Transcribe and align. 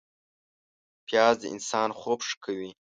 پیاز 1.07 1.35
د 1.39 1.43
انسان 1.53 1.89
خوب 1.99 2.19
ښه 2.27 2.35
کوي 2.43 2.71